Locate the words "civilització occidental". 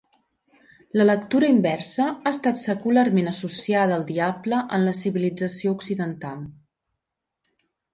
5.05-6.47